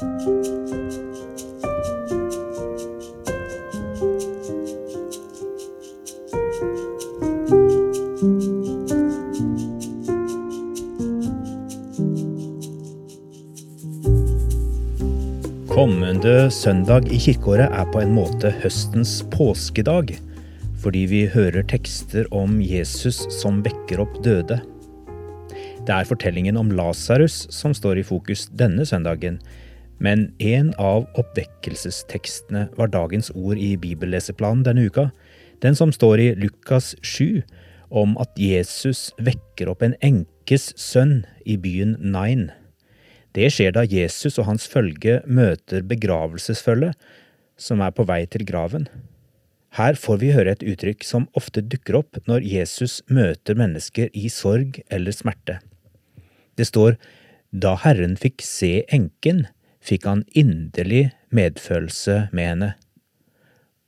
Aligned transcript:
Kommende 0.00 0.12
søndag 16.48 17.04
i 17.12 17.18
kirkeåret 17.20 17.68
er 17.68 17.84
på 17.92 18.00
en 18.00 18.16
måte 18.16 18.48
høstens 18.62 19.20
påskedag, 19.28 20.16
fordi 20.80 21.04
vi 21.12 21.26
hører 21.28 21.60
tekster 21.68 22.24
om 22.32 22.62
Jesus 22.64 23.26
som 23.42 23.60
vekker 23.60 24.00
opp 24.00 24.24
døde. 24.24 24.62
Det 25.84 25.92
er 25.92 26.08
fortellingen 26.08 26.56
om 26.56 26.72
Lasarus 26.72 27.50
som 27.52 27.76
står 27.76 28.00
i 28.00 28.08
fokus 28.16 28.48
denne 28.48 28.88
søndagen, 28.88 29.42
men 30.00 30.30
en 30.40 30.72
av 30.80 31.04
oppvekkelsestekstene 31.20 32.66
var 32.78 32.92
dagens 32.92 33.30
ord 33.36 33.60
i 33.60 33.74
bibelleseplanen 33.80 34.64
denne 34.64 34.86
uka, 34.88 35.10
den 35.60 35.76
som 35.76 35.92
står 35.92 36.22
i 36.24 36.30
Lukas 36.40 36.94
7, 37.04 37.42
om 37.90 38.16
at 38.22 38.32
Jesus 38.38 39.10
vekker 39.20 39.68
opp 39.72 39.84
en 39.84 39.96
enkes 40.00 40.70
sønn 40.80 41.24
i 41.44 41.58
byen 41.60 41.98
Nain. 42.00 42.48
Det 43.36 43.50
skjer 43.52 43.74
da 43.76 43.84
Jesus 43.86 44.38
og 44.40 44.48
hans 44.48 44.66
følge 44.70 45.20
møter 45.26 45.84
begravelsesfølget 45.86 46.96
som 47.60 47.82
er 47.84 47.92
på 47.94 48.06
vei 48.08 48.24
til 48.30 48.46
graven. 48.48 48.88
Her 49.76 49.94
får 49.94 50.18
vi 50.22 50.32
høre 50.34 50.56
et 50.56 50.64
uttrykk 50.66 51.04
som 51.06 51.28
ofte 51.38 51.62
dukker 51.62 52.00
opp 52.00 52.18
når 52.26 52.46
Jesus 52.46 53.00
møter 53.06 53.58
mennesker 53.58 54.08
i 54.16 54.26
sorg 54.32 54.80
eller 54.90 55.14
smerte. 55.14 55.60
Det 56.58 56.66
står 56.66 56.96
da 57.54 57.76
Herren 57.84 58.16
fikk 58.18 58.42
se 58.42 58.80
enken, 58.90 59.44
fikk 59.90 60.06
han 60.06 60.22
inderlig 60.38 61.10
medfølelse 61.34 62.28
med 62.32 62.52
henne. 62.52 62.70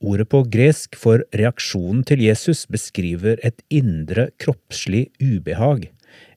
Ordet 0.03 0.27
på 0.27 0.41
gresk 0.51 0.97
for 0.99 1.23
reaksjonen 1.31 2.03
til 2.03 2.25
Jesus 2.25 2.65
beskriver 2.67 3.39
et 3.39 3.63
indre 3.71 4.27
kroppslig 4.43 5.07
ubehag, 5.23 5.87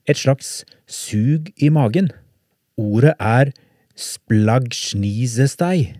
et 0.07 0.17
slags 0.17 0.63
sug 0.87 1.51
i 1.59 1.69
magen. 1.69 2.07
Ordet 2.79 3.17
er 3.19 3.51
splagsjnisestei, 3.97 5.97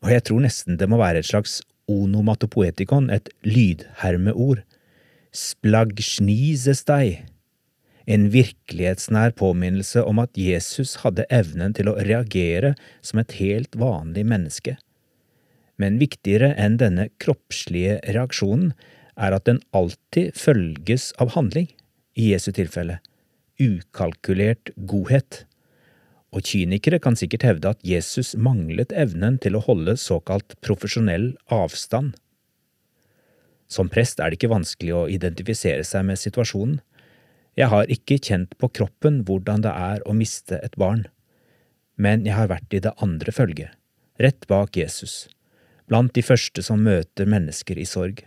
og 0.00 0.12
jeg 0.14 0.24
tror 0.28 0.44
nesten 0.44 0.78
det 0.80 0.88
må 0.88 1.00
være 1.00 1.20
et 1.20 1.28
slags 1.28 1.60
onomatopoetikon, 1.88 3.10
et 3.10 3.28
lydhermeord. 3.44 4.62
Splagsjnisestei, 5.34 7.18
en 8.08 8.28
virkelighetsnær 8.32 9.34
påminnelse 9.36 10.02
om 10.08 10.20
at 10.22 10.38
Jesus 10.40 10.96
hadde 11.02 11.26
evnen 11.34 11.74
til 11.76 11.90
å 11.90 11.98
reagere 12.00 12.72
som 13.04 13.20
et 13.20 13.34
helt 13.40 13.76
vanlig 13.76 14.24
menneske. 14.28 14.78
Men 15.78 16.00
viktigere 16.00 16.54
enn 16.58 16.78
denne 16.80 17.08
kroppslige 17.22 17.98
reaksjonen 18.08 18.72
er 19.18 19.36
at 19.36 19.46
den 19.50 19.60
alltid 19.76 20.32
følges 20.38 21.12
av 21.20 21.34
handling, 21.36 21.68
i 22.18 22.32
Jesu 22.32 22.50
tilfelle, 22.50 22.96
ukalkulert 23.62 24.72
godhet 24.90 25.44
og 26.34 26.44
kynikere 26.44 26.98
kan 27.00 27.16
sikkert 27.16 27.44
hevde 27.46 27.70
at 27.72 27.84
Jesus 27.86 28.34
manglet 28.36 28.92
evnen 28.92 29.38
til 29.40 29.56
å 29.56 29.62
holde 29.64 29.96
såkalt 30.00 30.56
profesjonell 30.64 31.30
avstand. 31.52 32.16
Som 33.68 33.90
prest 33.92 34.20
er 34.20 34.30
det 34.30 34.38
ikke 34.38 34.52
vanskelig 34.52 34.94
å 34.96 35.06
identifisere 35.12 35.84
seg 35.84 36.06
med 36.08 36.20
situasjonen. 36.20 36.80
Jeg 37.58 37.72
har 37.72 37.90
ikke 37.90 38.20
kjent 38.22 38.52
på 38.62 38.68
kroppen 38.70 39.24
hvordan 39.26 39.64
det 39.64 39.72
er 39.74 40.02
å 40.06 40.12
miste 40.14 40.60
et 40.62 40.76
barn, 40.78 41.08
men 41.98 42.22
jeg 42.22 42.36
har 42.38 42.52
vært 42.52 42.74
i 42.76 42.80
det 42.84 42.92
andre 43.02 43.34
følget, 43.34 43.72
rett 44.22 44.46
bak 44.46 44.78
Jesus, 44.78 45.26
blant 45.90 46.12
de 46.14 46.22
første 46.22 46.62
som 46.62 46.84
møter 46.86 47.26
mennesker 47.26 47.80
i 47.82 47.86
sorg. 47.88 48.22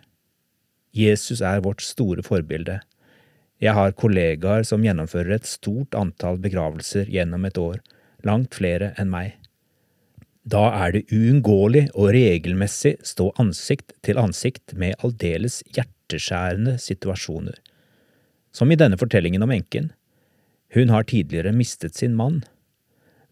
Jesus 0.92 1.40
er 1.40 1.64
vårt 1.64 1.80
store 1.86 2.26
forbilde. 2.28 2.82
Jeg 3.64 3.78
har 3.78 3.96
kollegaer 3.96 4.68
som 4.68 4.84
gjennomfører 4.84 5.38
et 5.38 5.48
stort 5.48 5.96
antall 5.96 6.42
begravelser 6.44 7.08
gjennom 7.08 7.48
et 7.48 7.62
år, 7.62 7.80
langt 8.28 8.60
flere 8.60 8.92
enn 9.00 9.14
meg. 9.16 9.38
Da 10.44 10.68
er 10.76 10.98
det 10.98 11.06
uunngåelig 11.14 11.88
å 11.96 12.12
regelmessig 12.12 12.98
stå 13.08 13.32
ansikt 13.40 13.94
til 14.04 14.20
ansikt 14.20 14.74
med 14.76 15.00
aldeles 15.06 15.62
hjerteskjærende 15.72 16.76
situasjoner. 16.82 17.62
Som 18.52 18.72
i 18.72 18.80
denne 18.80 19.00
fortellingen 19.00 19.44
om 19.44 19.52
enken. 19.52 19.92
Hun 20.74 20.92
har 20.92 21.08
tidligere 21.08 21.54
mistet 21.56 21.96
sin 21.96 22.16
mann. 22.16 22.42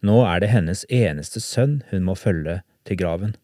Nå 0.00 0.22
er 0.24 0.40
det 0.40 0.52
hennes 0.52 0.86
eneste 0.88 1.42
sønn 1.44 1.80
hun 1.90 2.06
må 2.08 2.16
følge 2.16 2.60
til 2.88 3.00
graven. 3.00 3.36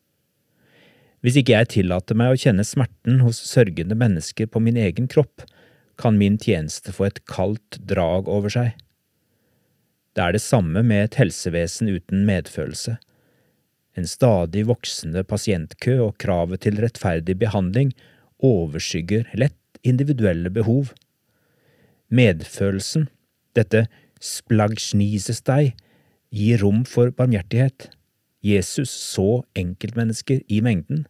Hvis 1.24 1.36
ikke 1.40 1.56
jeg 1.56 1.70
tillater 1.72 2.16
meg 2.16 2.32
å 2.32 2.40
kjenne 2.40 2.64
smerten 2.64 3.20
hos 3.24 3.40
sørgende 3.48 3.96
mennesker 3.98 4.48
på 4.48 4.60
min 4.62 4.76
egen 4.80 5.08
kropp, 5.10 5.44
kan 6.00 6.18
min 6.20 6.36
tjeneste 6.38 6.92
få 6.92 7.08
et 7.08 7.22
kaldt 7.28 7.80
drag 7.88 8.28
over 8.28 8.52
seg. 8.52 8.74
Det 10.16 10.24
er 10.24 10.36
det 10.36 10.44
samme 10.44 10.80
med 10.84 11.02
et 11.02 11.18
helsevesen 11.20 11.90
uten 11.92 12.24
medfølelse. 12.28 12.96
En 13.96 14.08
stadig 14.08 14.66
voksende 14.68 15.24
pasientkø 15.28 15.98
og 16.04 16.16
kravet 16.20 16.62
til 16.64 16.80
rettferdig 16.80 17.38
behandling 17.40 17.94
overskygger 18.44 19.28
lett 19.40 19.80
individuelle 19.84 20.52
behov. 20.52 20.92
Medfølelsen, 22.12 23.08
dette 23.56 23.86
splagsjnisestei, 24.22 25.74
gir 26.34 26.62
rom 26.62 26.84
for 26.88 27.10
barmhjertighet. 27.14 27.90
Jesus 28.46 28.92
så 28.92 29.42
enkeltmennesker 29.58 30.42
i 30.46 30.60
mengden. 30.62 31.06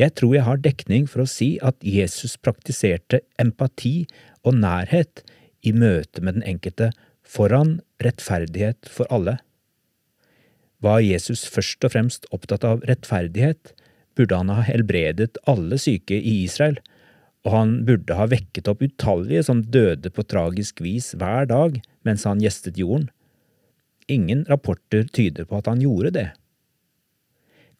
Jeg 0.00 0.14
tror 0.16 0.32
jeg 0.34 0.46
har 0.46 0.62
dekning 0.64 1.04
for 1.10 1.24
å 1.24 1.28
si 1.28 1.58
at 1.60 1.76
Jesus 1.84 2.38
praktiserte 2.40 3.20
empati 3.42 4.06
og 4.46 4.56
nærhet 4.56 5.20
i 5.66 5.74
møte 5.76 6.24
med 6.24 6.38
den 6.38 6.46
enkelte 6.54 6.88
foran 7.20 7.80
rettferdighet 8.00 8.88
for 8.88 9.10
alle. 9.12 9.36
Var 10.80 11.02
Jesus 11.04 11.44
først 11.44 11.84
og 11.84 11.92
fremst 11.92 12.24
opptatt 12.32 12.64
av 12.64 12.80
rettferdighet, 12.88 13.74
burde 14.16 14.38
han 14.40 14.52
ha 14.52 14.64
helbredet 14.64 15.36
alle 15.50 15.76
syke 15.80 16.16
i 16.16 16.40
Israel, 16.46 16.80
og 17.46 17.54
han 17.54 17.72
burde 17.88 18.16
ha 18.18 18.26
vekket 18.28 18.68
opp 18.68 18.82
utallige 18.84 19.44
som 19.46 19.62
døde 19.62 20.12
på 20.12 20.24
tragisk 20.28 20.82
vis 20.84 21.14
hver 21.16 21.48
dag 21.48 21.80
mens 22.06 22.26
han 22.28 22.42
gjestet 22.42 22.80
jorden. 22.80 23.08
Ingen 24.10 24.44
rapporter 24.48 25.06
tyder 25.08 25.46
på 25.48 25.60
at 25.60 25.70
han 25.70 25.80
gjorde 25.80 26.12
det. 26.16 26.28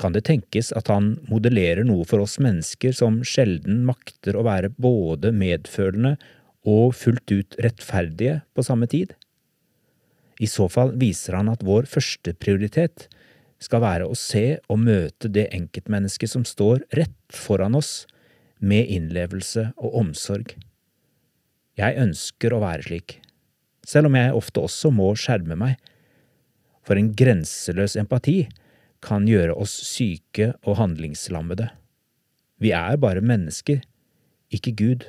Kan 0.00 0.14
det 0.16 0.24
tenkes 0.30 0.70
at 0.72 0.88
han 0.88 1.18
modellerer 1.28 1.84
noe 1.84 2.06
for 2.08 2.24
oss 2.24 2.38
mennesker 2.40 2.94
som 2.96 3.20
sjelden 3.26 3.82
makter 3.84 4.38
å 4.38 4.46
være 4.46 4.72
både 4.80 5.32
medfølende 5.36 6.14
og 6.68 6.94
fullt 6.96 7.34
ut 7.34 7.58
rettferdige 7.60 8.40
på 8.56 8.64
samme 8.64 8.88
tid? 8.88 9.12
I 10.40 10.48
så 10.48 10.70
fall 10.72 10.94
viser 10.96 11.36
han 11.36 11.50
at 11.52 11.64
vår 11.66 11.88
første 11.90 12.32
prioritet 12.40 13.10
skal 13.60 13.82
være 13.84 14.06
å 14.08 14.16
se 14.16 14.56
og 14.72 14.80
møte 14.80 15.28
det 15.28 15.50
enkeltmennesket 15.52 16.32
som 16.32 16.46
står 16.48 16.86
rett 16.96 17.36
foran 17.36 17.76
oss, 17.76 18.06
med 18.60 18.88
innlevelse 18.92 19.70
og 19.80 19.96
omsorg. 20.02 20.54
Jeg 21.80 21.96
ønsker 22.02 22.52
å 22.52 22.62
være 22.62 22.86
slik, 22.86 23.18
selv 23.86 24.10
om 24.10 24.18
jeg 24.18 24.36
ofte 24.36 24.62
også 24.62 24.92
må 24.92 25.10
skjerme 25.18 25.56
meg, 25.58 25.76
for 26.84 26.98
en 27.00 27.12
grenseløs 27.16 27.96
empati 28.00 28.44
kan 29.04 29.28
gjøre 29.28 29.56
oss 29.56 29.72
syke 29.88 30.52
og 30.66 30.76
handlingslammede. 30.80 31.70
Vi 32.60 32.74
er 32.76 33.00
bare 33.00 33.24
mennesker, 33.24 33.80
ikke 34.52 34.74
Gud. 34.76 35.06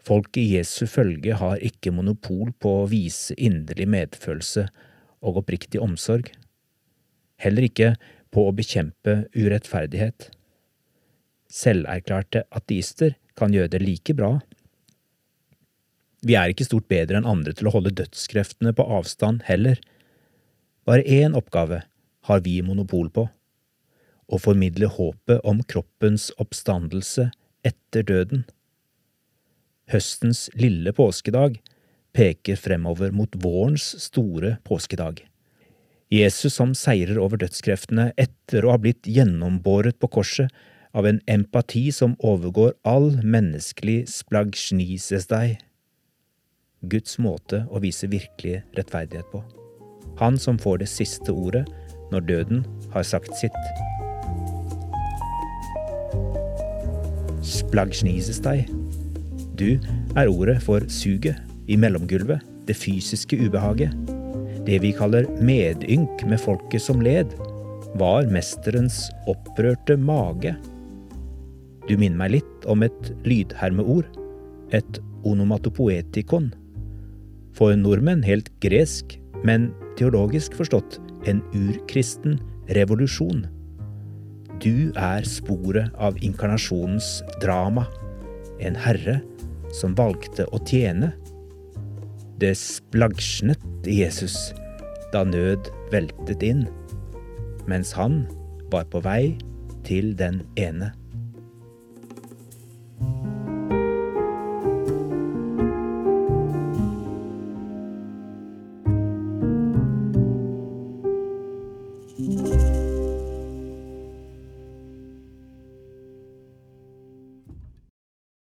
Folk 0.00 0.38
i 0.40 0.46
Jesu 0.54 0.86
følge 0.88 1.36
har 1.36 1.60
ikke 1.60 1.92
monopol 1.92 2.54
på 2.62 2.78
å 2.80 2.88
vise 2.88 3.36
inderlig 3.36 3.88
medfølelse 3.92 4.68
og 5.20 5.42
oppriktig 5.42 5.82
omsorg, 5.84 6.30
heller 7.42 7.66
ikke 7.68 7.92
på 8.32 8.46
å 8.48 8.54
bekjempe 8.56 9.26
urettferdighet. 9.36 10.30
Selverklærte 11.48 12.44
ateister 12.52 13.16
kan 13.38 13.54
gjøre 13.54 13.72
det 13.72 13.82
like 13.84 14.14
bra. 14.16 14.36
Vi 16.26 16.34
er 16.34 16.50
ikke 16.52 16.66
stort 16.66 16.88
bedre 16.90 17.20
enn 17.20 17.28
andre 17.28 17.54
til 17.56 17.70
å 17.70 17.74
holde 17.76 17.94
dødskreftene 17.94 18.74
på 18.76 18.86
avstand 18.98 19.44
heller. 19.48 19.78
Bare 20.88 21.06
én 21.06 21.36
oppgave 21.38 21.84
har 22.28 22.44
vi 22.44 22.60
monopol 22.64 23.10
på– 23.12 23.28
å 24.28 24.36
formidle 24.36 24.90
håpet 24.92 25.40
om 25.48 25.62
kroppens 25.64 26.28
oppstandelse 26.42 27.30
etter 27.64 28.04
døden. 28.04 28.42
Høstens 29.88 30.48
lille 30.52 30.92
påskedag 30.92 31.56
peker 32.16 32.58
fremover 32.60 33.14
mot 33.14 33.32
vårens 33.40 33.94
store 34.04 34.58
påskedag. 34.68 35.22
Jesus 36.12 36.56
som 36.56 36.74
seirer 36.76 37.20
over 37.20 37.40
dødskreftene 37.40 38.10
etter 38.20 38.64
å 38.64 38.74
ha 38.74 38.80
blitt 38.80 39.08
gjennombåret 39.08 39.96
på 40.00 40.10
korset 40.18 40.52
av 40.92 41.06
en 41.06 41.20
empati 41.26 41.88
som 41.92 42.16
overgår 42.24 42.72
all 42.88 43.10
menneskelig 43.22 44.06
splagsjnisestei. 44.12 45.58
Guds 46.88 47.18
måte 47.18 47.64
å 47.70 47.80
vise 47.82 48.06
virkelig 48.06 48.62
rettferdighet 48.78 49.26
på. 49.32 49.42
han 50.18 50.38
som 50.38 50.58
får 50.58 50.78
det 50.82 50.88
siste 50.90 51.30
ordet 51.30 51.64
når 52.10 52.20
døden 52.26 52.64
har 52.90 53.04
sagt 53.06 53.30
sitt. 53.38 53.54
Splagsjnisestei. 57.44 58.66
Du 59.58 59.78
er 60.16 60.30
ordet 60.30 60.58
for 60.62 60.82
suget 60.90 61.38
i 61.68 61.76
mellomgulvet, 61.76 62.42
det 62.66 62.76
fysiske 62.76 63.38
ubehaget. 63.38 63.94
Det 64.66 64.80
vi 64.82 64.92
kaller 64.92 65.28
medynk 65.40 66.24
med 66.28 66.40
folket 66.42 66.82
som 66.82 67.00
led, 67.00 67.30
var 67.98 68.26
mesterens 68.32 69.06
opprørte 69.30 69.96
mage. 69.96 70.56
Du 71.88 71.96
minner 71.96 72.20
meg 72.20 72.34
litt 72.36 72.66
om 72.68 72.84
et 72.84 73.12
lydhermeord, 73.24 74.08
et 74.76 75.00
onomatopoetikon. 75.28 76.50
For 77.56 77.72
nordmenn 77.76 78.20
helt 78.26 78.50
gresk, 78.62 79.16
men 79.46 79.70
teologisk 79.98 80.56
forstått 80.58 80.98
en 81.30 81.40
urkristen 81.56 82.36
revolusjon. 82.76 83.46
Du 84.60 84.90
er 84.98 85.24
sporet 85.26 85.94
av 85.96 86.18
inkarnasjonens 86.24 87.22
drama, 87.42 87.86
en 88.60 88.76
herre 88.76 89.20
som 89.74 89.96
valgte 89.98 90.46
å 90.52 90.60
tjene. 90.66 91.12
Det 92.38 92.52
splagsjnet 92.58 93.88
i 93.88 94.00
Jesus 94.02 94.36
da 95.14 95.24
nød 95.24 95.70
veltet 95.94 96.44
inn, 96.44 96.66
mens 97.70 97.94
han 97.96 98.26
var 98.72 98.88
på 98.92 99.00
vei 99.06 99.38
til 99.88 100.12
den 100.18 100.42
ene. 100.60 100.92